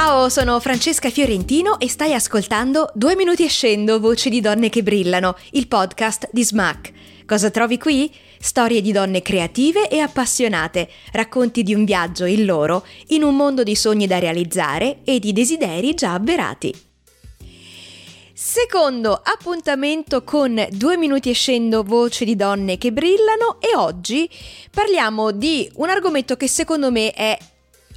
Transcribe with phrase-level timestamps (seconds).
[0.00, 4.84] Ciao, sono Francesca Fiorentino e stai ascoltando Due minuti e scendo, voci di donne che
[4.84, 6.92] brillano, il podcast di Smack.
[7.26, 8.08] Cosa trovi qui?
[8.38, 13.64] Storie di donne creative e appassionate, racconti di un viaggio, il loro, in un mondo
[13.64, 16.72] di sogni da realizzare e di desideri già avverati.
[18.32, 24.30] Secondo appuntamento con Due minuti e scendo, voci di donne che brillano e oggi
[24.70, 27.36] parliamo di un argomento che secondo me è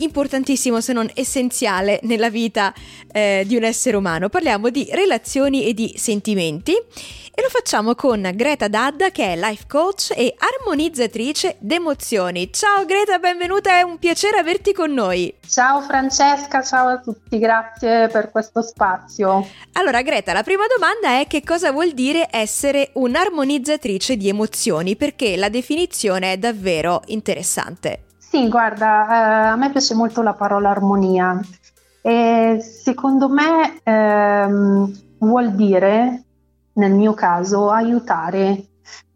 [0.03, 2.73] importantissimo se non essenziale nella vita
[3.11, 4.29] eh, di un essere umano.
[4.29, 9.65] Parliamo di relazioni e di sentimenti e lo facciamo con Greta Dadda che è life
[9.67, 12.51] coach e armonizzatrice d'emozioni.
[12.51, 15.33] Ciao Greta, benvenuta, è un piacere averti con noi.
[15.47, 19.47] Ciao Francesca, ciao a tutti, grazie per questo spazio.
[19.73, 25.37] Allora Greta, la prima domanda è che cosa vuol dire essere un'armonizzatrice di emozioni perché
[25.37, 28.10] la definizione è davvero interessante.
[28.31, 31.37] Sì, guarda, eh, a me piace molto la parola armonia
[32.01, 36.23] e secondo me ehm, vuol dire,
[36.73, 38.69] nel mio caso, aiutare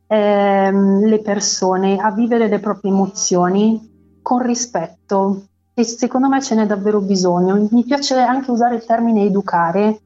[0.07, 6.65] ehm, le persone a vivere le proprie emozioni con rispetto e secondo me ce n'è
[6.65, 7.67] davvero bisogno.
[7.71, 10.01] Mi piace anche usare il termine educare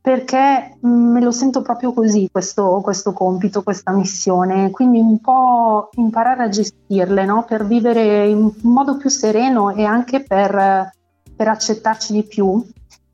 [0.00, 5.88] perché mm, me lo sento proprio così questo, questo, compito, questa missione, quindi un po'
[5.96, 7.44] imparare a gestirle no?
[7.44, 10.92] per vivere in modo più sereno e anche per,
[11.36, 12.64] per accettarci di più,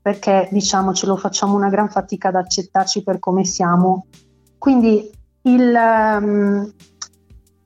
[0.01, 4.05] perché diciamocelo facciamo una gran fatica ad accettarci per come siamo.
[4.57, 5.09] Quindi
[5.43, 6.71] il, um,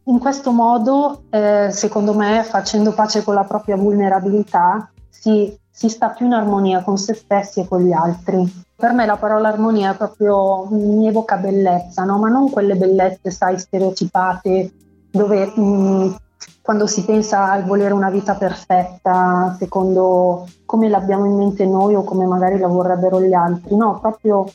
[0.06, 6.08] in questo modo, eh, secondo me, facendo pace con la propria vulnerabilità, si, si sta
[6.12, 8.64] più in armonia con se stessi e con gli altri.
[8.74, 12.18] Per me la parola armonia proprio mi evoca bellezza, no?
[12.18, 14.72] ma non quelle bellezze, sai, stereotipate,
[15.12, 16.14] dove mh, mm,
[16.62, 22.06] quando si pensa al volere una vita perfetta, secondo come l'abbiamo in mente noi o
[22.06, 24.46] come magari la vorrebbero gli altri, no, proprio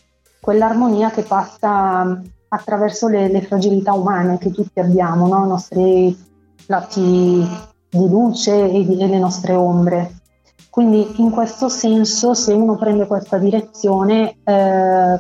[0.41, 5.44] quell'armonia che passa attraverso le, le fragilità umane che tutti abbiamo, no?
[5.44, 6.19] i nostri
[6.64, 7.47] lati
[7.91, 10.19] di luce e, di, e le nostre ombre.
[10.70, 15.19] Quindi in questo senso, se uno prende questa direzione, eh,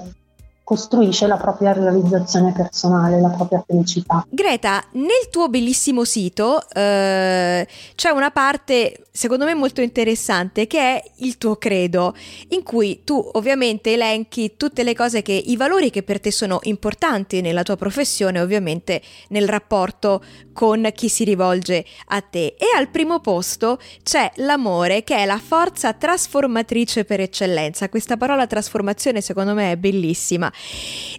[0.70, 4.24] costruisce la propria realizzazione personale, la propria felicità.
[4.30, 7.66] Greta, nel tuo bellissimo sito eh,
[7.96, 12.14] c'è una parte secondo me molto interessante che è il tuo credo,
[12.50, 16.60] in cui tu ovviamente elenchi tutte le cose che, i valori che per te sono
[16.62, 20.22] importanti nella tua professione, ovviamente nel rapporto
[20.60, 22.54] con chi si rivolge a te.
[22.58, 27.88] E al primo posto c'è l'amore che è la forza trasformatrice per eccellenza.
[27.88, 30.52] Questa parola trasformazione secondo me è bellissima.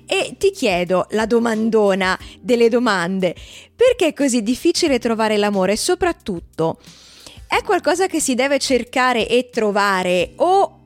[0.06, 3.34] E ti chiedo la domandona delle domande,
[3.76, 5.76] perché è così difficile trovare l'amore?
[5.76, 6.78] Soprattutto,
[7.48, 10.81] è qualcosa che si deve cercare e trovare o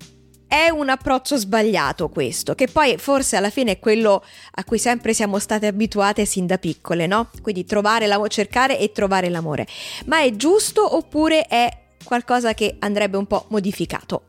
[0.47, 5.13] è un approccio sbagliato questo, che poi forse alla fine è quello a cui sempre
[5.13, 7.29] siamo state abituate sin da piccole, no?
[7.41, 9.67] Quindi trovare l'amore, cercare e trovare l'amore.
[10.05, 11.69] Ma è giusto oppure è
[12.03, 14.23] qualcosa che andrebbe un po' modificato?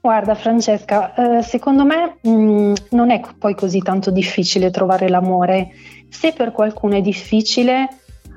[0.00, 5.70] Guarda Francesca, eh, secondo me mm, non è poi così tanto difficile trovare l'amore.
[6.08, 7.88] Se per qualcuno è difficile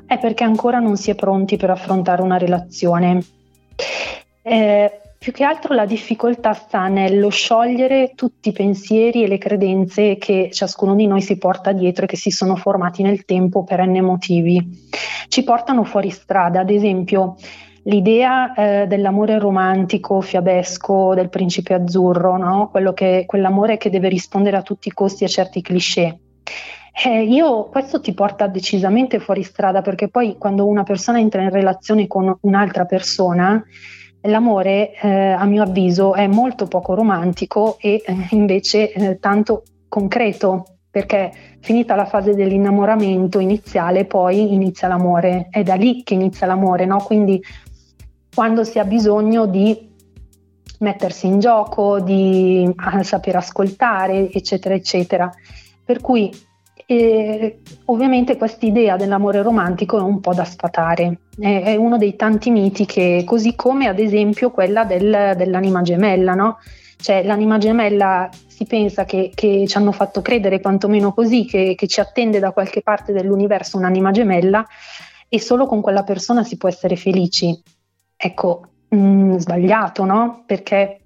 [0.05, 3.23] è perché ancora non si è pronti per affrontare una relazione.
[4.41, 10.15] Eh, più che altro la difficoltà sta nello sciogliere tutti i pensieri e le credenze
[10.15, 13.85] che ciascuno di noi si porta dietro e che si sono formati nel tempo per
[13.85, 14.87] n motivi.
[15.27, 17.35] Ci portano fuori strada, ad esempio
[17.83, 22.71] l'idea eh, dell'amore romantico, fiabesco, del principe azzurro, no?
[22.93, 26.17] che, quell'amore che deve rispondere a tutti i costi a certi cliché.
[27.05, 31.49] Eh, io, questo ti porta decisamente fuori strada perché poi quando una persona entra in
[31.49, 33.61] relazione con un'altra persona,
[34.21, 40.65] l'amore, eh, a mio avviso, è molto poco romantico e eh, invece eh, tanto concreto.
[40.91, 46.85] perché finita la fase dell'innamoramento iniziale, poi inizia l'amore, è da lì che inizia l'amore,
[46.85, 46.97] no?
[46.97, 47.41] Quindi
[48.33, 49.87] quando si ha bisogno di
[50.79, 55.29] mettersi in gioco, di saper ascoltare, eccetera, eccetera.
[55.83, 56.31] Per cui
[56.91, 62.15] eh, ovviamente questa idea dell'amore romantico è un po' da sfatare, è, è, uno dei
[62.15, 66.57] tanti miti che, così come ad esempio quella del, dell'anima gemella, no?
[66.99, 71.85] Cioè l'anima gemella si pensa che, che, ci hanno fatto credere quantomeno così, che, che
[71.85, 74.65] ci attende da qualche parte dell'universo un'anima gemella
[75.27, 77.55] e solo con quella persona si può essere felici.
[78.17, 80.43] Ecco, mh, mm, sbagliato, no?
[80.43, 81.01] Perché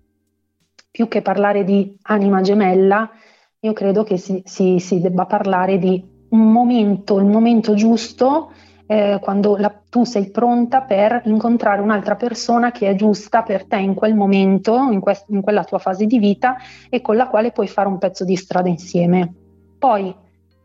[0.90, 3.12] più che parlare di anima gemella,
[3.64, 8.52] io credo che si, si, si debba parlare di un momento, il momento giusto,
[8.86, 13.78] eh, quando la, tu sei pronta per incontrare un'altra persona che è giusta per te
[13.78, 16.58] in quel momento, in, quest, in quella tua fase di vita
[16.90, 19.34] e con la quale puoi fare un pezzo di strada insieme.
[19.80, 20.14] Poi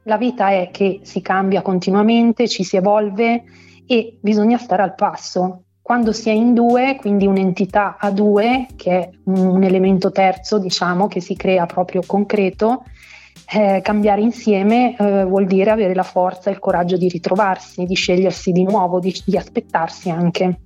[0.02, 3.44] la vita è che si cambia continuamente, ci si evolve
[3.86, 5.66] e bisogna stare al passo.
[5.88, 11.08] Quando si è in due, quindi un'entità a due, che è un elemento terzo, diciamo,
[11.08, 12.84] che si crea proprio concreto,
[13.54, 17.94] eh, cambiare insieme eh, vuol dire avere la forza e il coraggio di ritrovarsi, di
[17.94, 20.60] scegliersi di nuovo, di, di aspettarsi anche.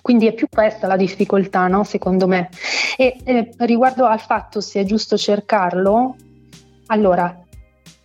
[0.00, 1.82] Quindi è più questa la difficoltà, no?
[1.82, 2.48] secondo me.
[2.96, 6.14] E eh, riguardo al fatto se è giusto cercarlo,
[6.86, 7.44] allora,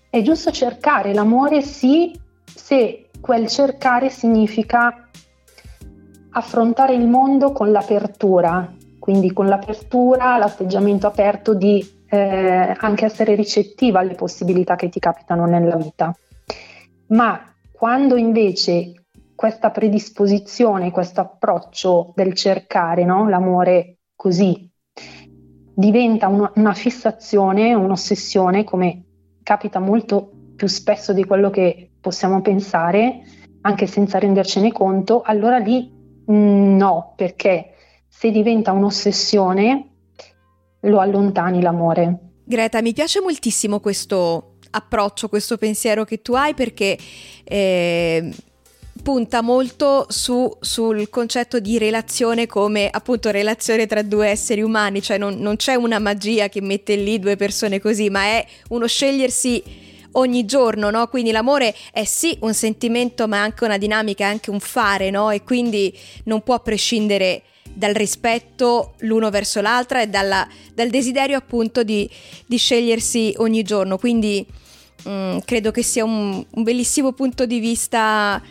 [0.09, 4.97] è giusto cercare l'amore sì se quel cercare significa
[6.33, 13.99] affrontare il mondo con l'apertura, quindi con l'apertura, l'atteggiamento aperto di eh, anche essere ricettiva
[13.99, 16.15] alle possibilità che ti capitano nella vita.
[17.07, 17.39] Ma
[17.71, 23.27] quando invece questa predisposizione, questo approccio del cercare no?
[23.27, 24.69] l'amore così
[25.75, 29.03] diventa una, una fissazione, un'ossessione, come
[29.43, 33.21] capita molto più spesso di quello che possiamo pensare,
[33.61, 35.92] anche senza rendercene conto, allora lì
[36.25, 37.73] no, perché
[38.07, 39.87] se diventa un'ossessione
[40.81, 42.17] lo allontani l'amore.
[42.43, 46.97] Greta, mi piace moltissimo questo approccio, questo pensiero che tu hai perché
[47.43, 48.31] eh,
[49.01, 55.17] punta molto su, sul concetto di relazione come appunto relazione tra due esseri umani, cioè
[55.17, 59.91] non, non c'è una magia che mette lì due persone così, ma è uno scegliersi
[60.13, 61.07] ogni giorno, no?
[61.07, 65.09] Quindi l'amore è sì un sentimento, ma è anche una dinamica, è anche un fare,
[65.09, 65.29] no?
[65.29, 65.95] E quindi
[66.25, 67.43] non può prescindere
[67.73, 72.09] dal rispetto l'uno verso l'altra e dalla, dal desiderio appunto di,
[72.45, 73.97] di, scegliersi ogni giorno.
[73.97, 74.45] Quindi
[75.05, 78.41] mh, mm, credo che sia un, un bellissimo punto di vista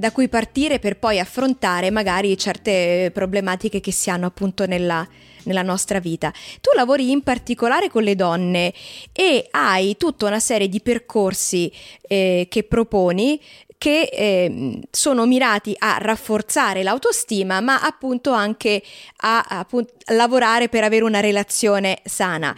[0.00, 5.06] da cui partire per poi affrontare magari certe problematiche che si hanno appunto nella,
[5.42, 6.32] nella nostra vita.
[6.62, 8.72] Tu lavori in particolare con le donne
[9.12, 11.70] e hai tutta una serie di percorsi
[12.00, 13.38] eh, che proponi
[13.80, 18.82] che eh, sono mirati a rafforzare l'autostima, ma appunto anche
[19.22, 19.66] a, a, a,
[20.12, 22.54] lavorare per avere una relazione sana.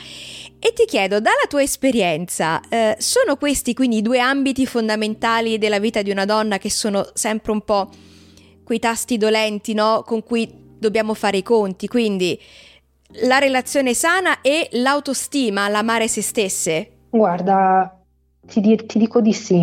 [0.58, 5.78] E ti chiedo, dalla tua esperienza, eh, sono questi quindi i due ambiti fondamentali della
[5.78, 7.88] vita di una donna che sono sempre un po'
[8.64, 10.02] quei tasti dolenti, no?
[10.04, 11.86] Con cui dobbiamo fare i conti.
[11.86, 12.36] Quindi
[13.22, 16.90] la relazione sana e l'autostima, l'amare se stesse?
[17.10, 17.96] Guarda,
[18.44, 19.60] ti, di- ti dico di sì,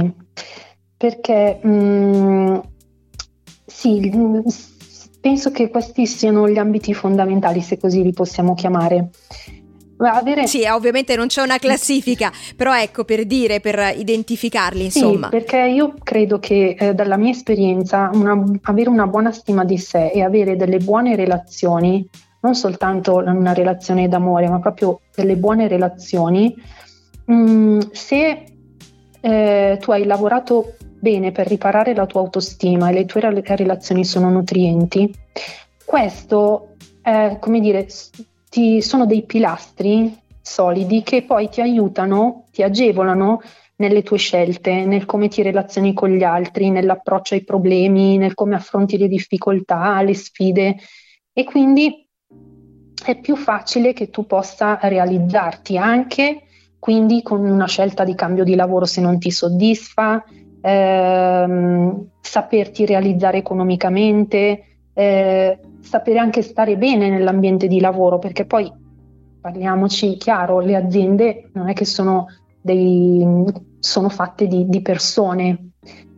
[1.00, 2.58] perché mh, mm,
[3.66, 4.12] sì,
[5.22, 9.12] penso che questi siano gli ambiti fondamentali, se così li possiamo chiamare.
[10.00, 10.46] Avere...
[10.46, 15.30] Sì, ovviamente non c'è una classifica, però ecco per dire, per identificarli, insomma.
[15.30, 19.78] Sì, perché io credo che eh, dalla mia esperienza una, avere una buona stima di
[19.78, 22.06] sé e avere delle buone relazioni
[22.42, 26.54] non soltanto una relazione d'amore, ma proprio delle buone relazioni,
[27.32, 28.44] mm, se
[29.22, 34.30] eh, tu hai lavorato bene per riparare la tua autostima e le tue relazioni sono
[34.30, 35.12] nutrienti,
[35.86, 37.88] questo, eh, come dire,
[38.50, 43.42] ti, sono dei pilastri solidi che poi ti aiutano, ti agevolano
[43.78, 48.56] nelle tue scelte, nel come ti relazioni con gli altri, nell'approccio ai problemi, nel come
[48.56, 50.76] affronti le difficoltà, le sfide.
[51.32, 52.06] E quindi
[53.06, 56.44] è più facile che tu possa realizzarti anche
[56.80, 60.24] quindi con una scelta di cambio di lavoro se non ti soddisfa,
[60.62, 64.64] ehm, saperti realizzare economicamente,
[64.94, 68.72] eh, sapere anche stare bene nell'ambiente di lavoro, perché poi
[69.42, 72.28] parliamoci chiaro, le aziende non è che sono,
[72.62, 73.26] dei,
[73.80, 75.72] sono fatte di, di persone,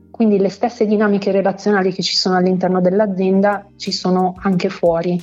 [0.10, 5.20] quindi le stesse dinamiche relazionali che ci sono all'interno dell'azienda ci sono anche fuori.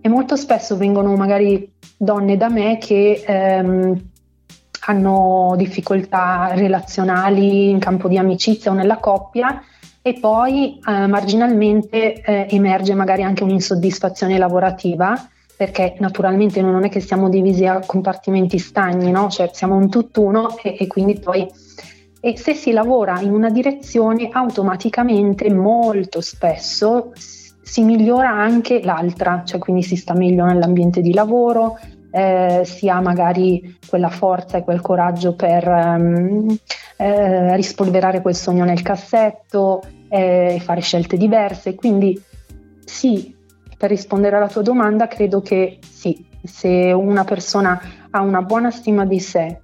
[0.00, 4.00] E molto spesso vengono magari donne da me che ehm,
[4.88, 9.62] hanno difficoltà relazionali in campo di amicizia o nella coppia
[10.00, 17.00] e poi eh, marginalmente eh, emerge magari anche un'insoddisfazione lavorativa perché naturalmente non è che
[17.00, 19.28] siamo divisi a compartimenti stagni, no?
[19.28, 21.46] cioè siamo un tutt'uno e, e quindi poi
[22.20, 29.60] e se si lavora in una direzione automaticamente molto spesso si migliora anche l'altra, cioè
[29.60, 31.78] quindi si sta meglio nell'ambiente di lavoro,
[32.10, 36.56] eh, si ha magari quella forza e quel coraggio per um,
[36.96, 41.74] eh, rispolverare quel sogno nel cassetto eh, e fare scelte diverse.
[41.74, 42.20] Quindi
[42.84, 43.34] sì,
[43.76, 49.04] per rispondere alla tua domanda, credo che sì, se una persona ha una buona stima
[49.04, 49.60] di sé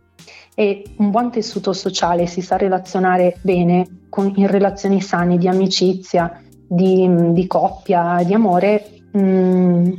[0.54, 6.40] e un buon tessuto sociale, si sa relazionare bene con, in relazioni sane di amicizia,
[6.68, 9.92] di, di coppia, di amore, mh, mm,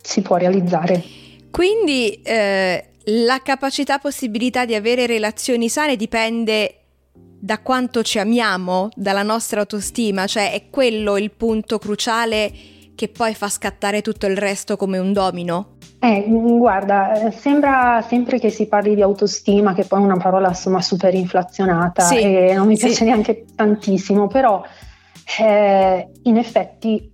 [0.00, 1.21] si può realizzare.
[1.52, 6.76] Quindi eh, la capacità, possibilità di avere relazioni sane dipende
[7.12, 12.50] da quanto ci amiamo, dalla nostra autostima, cioè è quello il punto cruciale
[12.94, 15.76] che poi fa scattare tutto il resto come un domino?
[15.98, 20.80] Eh, guarda, sembra sempre che si parli di autostima, che poi è una parola insomma
[20.80, 23.04] super inflazionata sì, e non mi piace sì.
[23.04, 24.64] neanche tantissimo, però
[25.38, 27.11] eh, in effetti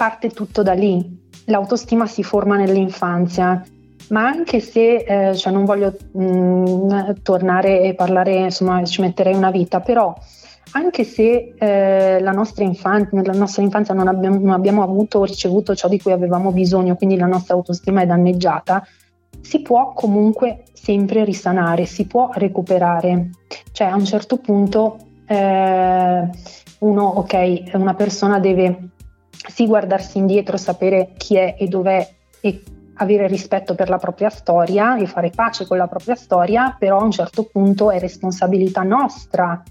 [0.00, 1.28] parte tutto da lì.
[1.44, 3.62] L'autostima si forma nell'infanzia,
[4.08, 9.34] ma anche se, eh, cioè non voglio mh, mm, tornare e parlare, insomma ci metterei
[9.34, 10.16] una vita, però
[10.72, 15.74] anche se eh, nostra infanzia, nella nostra infanzia non abbiamo, non abbiamo avuto o ricevuto
[15.74, 18.82] ciò di cui avevamo bisogno, quindi la nostra autostima è danneggiata,
[19.42, 23.32] si può comunque sempre risanare, si può recuperare.
[23.70, 26.30] Cioè a un certo punto eh,
[26.78, 28.88] uno, ok, una persona deve
[29.48, 32.08] sì guardarsi indietro, sapere chi è e dov'è
[32.40, 32.62] e
[32.94, 37.04] avere rispetto per la propria storia e fare pace con la propria storia, però a
[37.04, 39.62] un certo punto è responsabilità nostra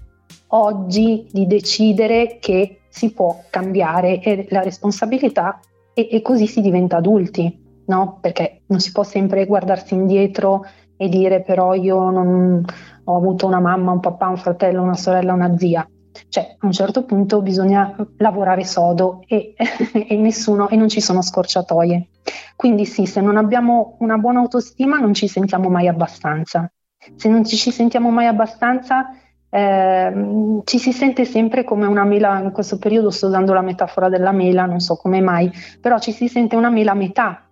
[0.48, 5.60] oggi di decidere che si può cambiare e la responsabilità
[5.94, 8.18] e, e così si diventa adulti, no?
[8.20, 10.64] Perché non si può sempre guardarsi indietro
[10.96, 12.64] e dire però io non
[13.04, 15.88] ho avuto una mamma, un papà, un fratello, una sorella, una zia.
[16.28, 21.22] Cioè, a un certo punto bisogna lavorare sodo e, e, nessuno, e non ci sono
[21.22, 22.08] scorciatoie.
[22.56, 26.70] Quindi sì, se non abbiamo una buona autostima non ci sentiamo mai abbastanza.
[27.16, 29.14] Se non ci, sentiamo mai abbastanza
[29.52, 34.08] eh, ci si sente sempre come una mela, in questo periodo sto usando la metafora
[34.08, 35.50] della mela, non so come mai,
[35.80, 37.48] però ci si sente una mela a metà.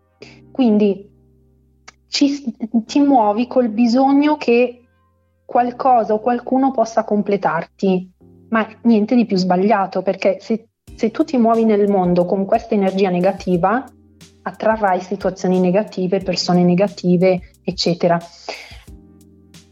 [0.52, 1.08] Quindi
[2.08, 2.54] ci,
[2.86, 4.82] ti muovi col bisogno che
[5.44, 8.10] qualcosa o qualcuno possa completarti,
[8.50, 12.74] ma niente di più sbagliato, perché se, se tu ti muovi nel mondo con questa
[12.74, 13.84] energia negativa,
[14.42, 18.18] attrarrai situazioni negative, persone negative, eccetera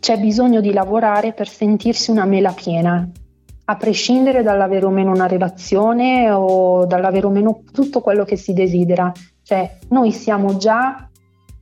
[0.06, 3.10] c'è bisogno di lavorare per sentirsi una mela piena,
[3.64, 8.52] a prescindere dall'avere o meno una relazione o dall'avere o meno tutto quello che si
[8.52, 9.10] desidera.
[9.42, 11.08] Cioè, noi siamo già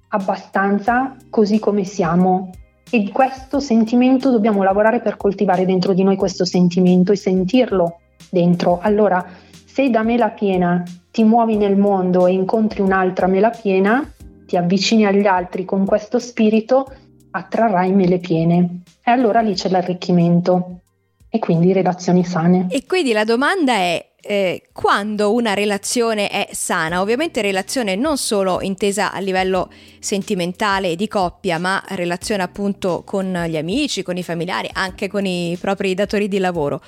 [0.08, 2.50] abbastanza così come siamo
[2.90, 8.00] e questo sentimento dobbiamo lavorare per coltivare dentro di noi questo sentimento e sentirlo
[8.30, 8.78] dentro.
[8.80, 9.24] Allora,
[9.64, 14.08] se da mela piena ti muovi nel mondo e incontri un'altra mela piena,
[14.46, 16.86] ti avvicini agli altri con questo spirito,
[17.30, 20.80] attrarrai mele piene e allora lì c'è l'arricchimento
[21.28, 22.66] e quindi relazioni sane.
[22.70, 28.60] E quindi la domanda è eh, quando una relazione è sana, ovviamente relazione non solo
[28.60, 34.22] intesa a livello sentimentale e di coppia, ma relazione appunto con gli amici, con i
[34.22, 36.80] familiari, anche con i propri datori di lavoro.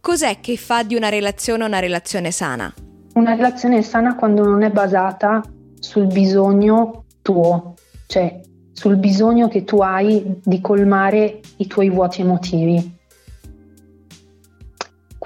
[0.00, 2.72] Cos'è che fa di una relazione una relazione sana?
[3.14, 5.42] Una relazione sana quando non è basata
[5.78, 7.74] sul bisogno tuo,
[8.06, 8.40] cioè
[8.72, 12.98] sul bisogno che tu hai di colmare i tuoi vuoti emotivi.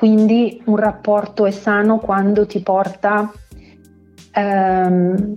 [0.04, 3.32] Quindi un rapporto è sano quando ti porta,
[4.34, 5.34] ehm,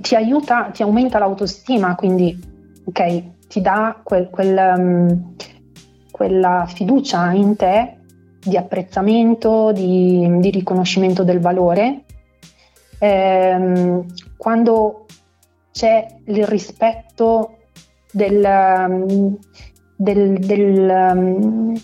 [0.00, 2.36] ti aiuta, ti aumenta l'autostima, quindi
[2.84, 5.34] ok, ti dà quel, quel, um,
[6.10, 7.98] quella fiducia in te
[8.40, 12.02] di apprezzamento, di, di riconoscimento del valore.
[12.98, 14.04] Eh,
[14.36, 15.06] quando
[15.70, 17.58] c'è il rispetto
[18.10, 19.38] del, um,
[19.94, 21.74] del, del, um,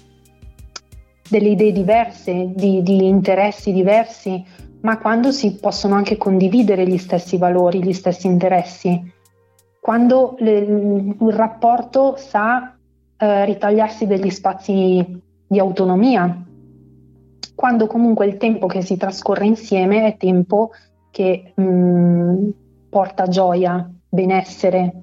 [1.28, 4.44] delle idee diverse, di, di, interessi diversi,
[4.80, 9.12] ma quando si possono anche condividere gli stessi valori, gli stessi interessi,
[9.80, 12.76] quando le, il rapporto sa
[13.16, 16.44] eh, ritagliarsi degli spazi di autonomia,
[17.54, 20.70] quando comunque il tempo che si trascorre insieme è tempo
[21.10, 22.48] che mh, mm,
[22.90, 25.02] porta gioia, benessere.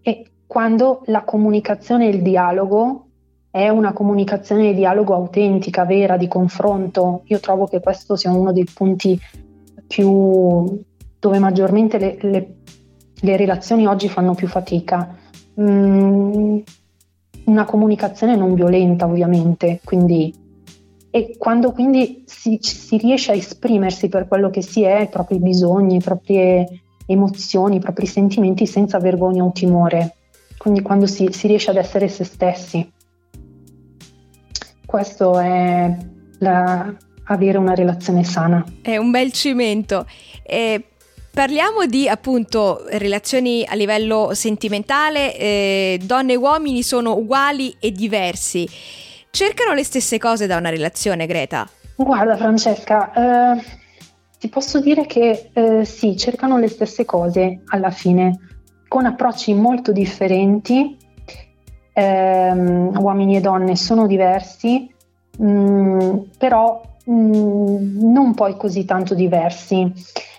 [0.00, 3.07] E quando la comunicazione e il dialogo
[3.58, 7.22] è una comunicazione e dialogo autentica, vera, di confronto.
[7.26, 9.18] Io trovo che questo sia uno dei punti
[9.86, 10.80] più
[11.18, 12.54] dove maggiormente le, le,
[13.20, 15.16] le relazioni oggi fanno più fatica.
[15.60, 16.58] Mm,
[17.46, 20.46] una comunicazione non violenta, ovviamente, quindi
[21.10, 25.38] e quando quindi si, si, riesce a esprimersi per quello che si è, i propri
[25.38, 30.16] bisogni, le proprie emozioni, i propri sentimenti senza vergogna o timore,
[30.58, 32.92] quindi quando si, si riesce ad essere se stessi.
[34.88, 35.94] Questo è
[36.38, 38.64] la, avere una relazione sana.
[38.80, 40.06] È un bel cimento.
[40.42, 40.82] Eh,
[41.30, 48.66] Parliamo di appunto relazioni a livello sentimentale, eh, donne e uomini sono uguali e diversi.
[49.30, 51.68] Cercano le stesse cose da una relazione, Greta?
[51.94, 53.12] Guarda Francesca,
[53.56, 53.62] eh,
[54.40, 58.38] ti posso dire che eh, sì, cercano le stesse cose alla fine,
[58.88, 60.96] con approcci molto differenti,
[61.98, 64.88] ehm, uomini e donne sono diversi,
[65.38, 69.92] mh, mm, però mh, mm, non poi così tanto diversi.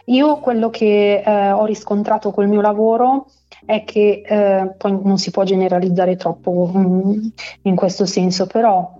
[0.06, 3.28] Io quello che eh, ho riscontrato col mio lavoro
[3.66, 7.28] è che eh, poi non si può generalizzare troppo mh, mm,
[7.63, 8.98] in questo senso, però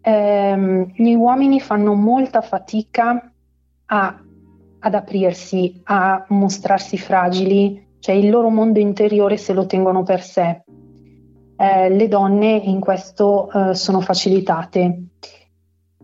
[0.00, 3.32] ehm, gli uomini fanno molta fatica
[3.86, 4.22] a,
[4.80, 10.62] ad aprirsi, a mostrarsi fragili, cioè il loro mondo interiore se lo tengono per sé.
[11.62, 15.02] Eh, le donne in questo eh, sono facilitate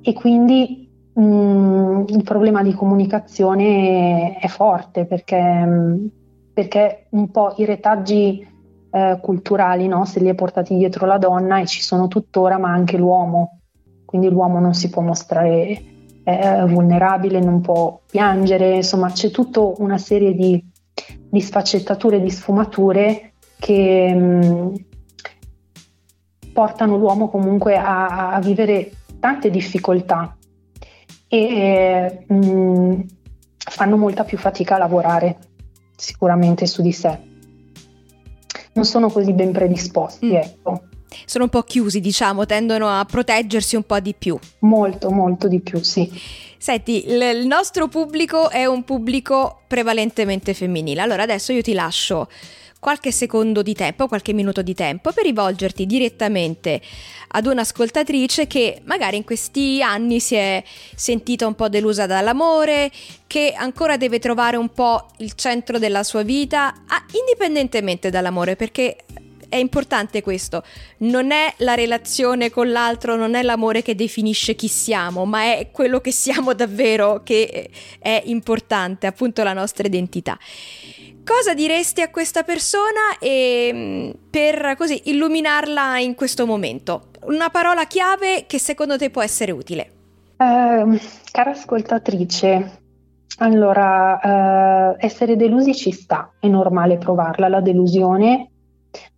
[0.01, 6.07] e quindi mh, mm, il problema di comunicazione è forte perché, mm,
[6.55, 8.47] perché un po' i retaggi
[8.93, 10.05] eh, culturali no?
[10.05, 13.59] se li è portati dietro la donna e ci sono tuttora, ma anche l'uomo.
[14.05, 15.83] Quindi l'uomo non si può mostrare
[16.23, 20.65] eh, vulnerabile, non può piangere, insomma c'è tutta una serie di,
[21.29, 24.75] di sfaccettature, di sfumature che mh, mm,
[26.59, 30.37] portano l'uomo comunque a, a vivere tante difficoltà
[31.29, 33.01] e mh, mm,
[33.57, 35.39] fanno molta più fatica a lavorare
[35.95, 37.17] sicuramente su di sé.
[38.73, 40.35] Non sono così ben predisposti, mm.
[40.35, 40.83] ecco.
[41.27, 44.37] Sono un po' chiusi, diciamo, tendono a proteggersi un po' di più.
[44.61, 46.11] Molto, molto di più, sì.
[46.59, 51.03] Senti, il nostro pubblico è un pubblico prevalentemente femminile.
[51.03, 52.27] Allora adesso io ti lascio
[52.79, 56.81] qualche secondo di tempo, qualche minuto di tempo per rivolgerti direttamente
[57.29, 60.63] ad un'ascoltatrice che magari in questi anni si è
[60.95, 62.91] sentita un po' delusa dall'amore,
[63.27, 68.97] che ancora deve trovare un po' il centro della sua vita, ah, indipendentemente dall'amore, perché
[69.49, 70.63] è importante questo,
[70.99, 75.71] non è la relazione con l'altro, non è l'amore che definisce chi siamo, ma è
[75.73, 80.39] quello che siamo davvero che è importante, appunto la nostra identità.
[81.29, 87.09] Cosa diresti a questa persona e, mm, per così illuminarla in questo momento?
[87.27, 89.91] Una parola chiave che secondo te può essere utile?
[90.39, 92.81] Eh, cara ascoltatrice,
[93.41, 98.49] allora, eh, essere delusi ci sta, è normale provarla, la delusione,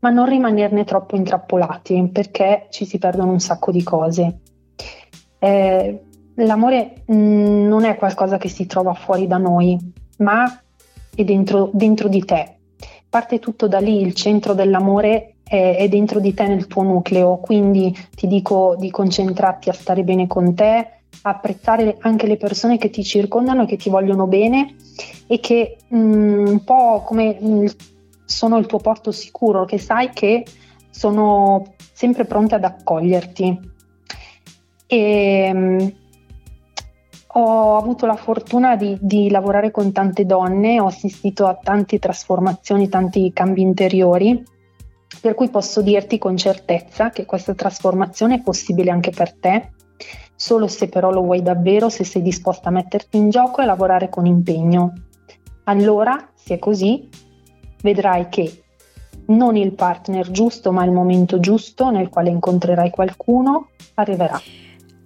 [0.01, 4.39] ma non rimanerne troppo intrappolati perché ci si perdono un sacco di cose.
[5.39, 6.03] Eh,
[6.35, 9.79] l'amore mh, mm, non è qualcosa che si trova fuori da noi,
[10.19, 10.61] ma
[11.15, 12.57] è dentro, dentro di te.
[13.09, 17.39] Parte tutto da lì, il centro dell'amore è, è dentro di te nel tuo nucleo,
[17.39, 22.89] quindi ti dico di concentrarti a stare bene con te, apprezzare anche le persone che
[22.91, 24.77] ti circondano e che ti vogliono bene
[25.27, 27.67] e che mh, mm, un po' come mh,
[28.25, 30.45] sono il tuo porto sicuro, che sai che
[30.91, 33.59] sono sempre pronte ad accoglierti.
[34.87, 35.89] E, mh, mm,
[37.33, 42.89] ho avuto la fortuna di, di, lavorare con tante donne, ho assistito a tante trasformazioni,
[42.89, 44.43] tanti cambi interiori,
[45.21, 49.71] per cui posso dirti con certezza che questa trasformazione è possibile anche per te,
[50.35, 54.09] solo se però lo vuoi davvero, se sei disposta a metterti in gioco e lavorare
[54.09, 54.93] con impegno.
[55.65, 57.09] Allora, se è così,
[57.83, 58.65] vedrai che
[59.27, 64.41] non il partner giusto, ma il momento giusto nel quale incontrerai qualcuno arriverà.